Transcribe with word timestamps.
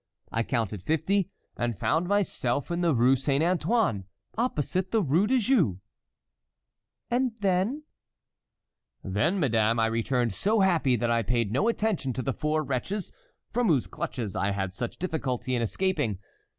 I 0.31 0.41
counted 0.41 0.81
fifty, 0.81 1.29
and 1.55 1.77
found 1.77 2.07
myself 2.07 2.71
in 2.71 2.81
the 2.81 2.95
Rue 2.95 3.15
Saint 3.15 3.43
Antoine, 3.43 4.05
opposite 4.35 4.89
the 4.89 4.99
Rue 5.03 5.27
de 5.27 5.37
Jouy." 5.37 5.77
"And 7.11 7.33
then"— 7.41 7.83
"Then, 9.03 9.39
madame, 9.39 9.79
I 9.79 9.85
returned 9.85 10.33
so 10.33 10.61
happy 10.61 10.95
that 10.95 11.11
I 11.11 11.21
paid 11.21 11.51
no 11.51 11.67
attention 11.67 12.13
to 12.13 12.23
the 12.23 12.33
four 12.33 12.63
wretches, 12.63 13.11
from 13.53 13.67
whose 13.67 13.85
clutches 13.85 14.35
I 14.35 14.53
had 14.53 14.73
such 14.73 14.97
difficulty 14.97 15.53
in 15.53 15.61
escaping. 15.61 16.17